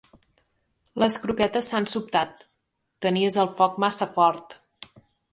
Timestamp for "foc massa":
3.59-4.07